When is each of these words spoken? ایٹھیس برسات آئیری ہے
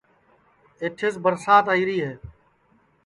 ایٹھیس 0.81 1.15
برسات 1.23 1.65
آئیری 1.73 1.97
ہے 2.05 2.13